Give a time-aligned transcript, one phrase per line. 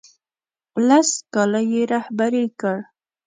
[0.87, 2.77] لس کاله یې رهبري کړ.